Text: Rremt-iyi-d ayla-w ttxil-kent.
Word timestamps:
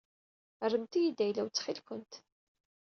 Rremt-iyi-d 0.71 1.19
ayla-w 1.25 1.47
ttxil-kent. 1.49 2.13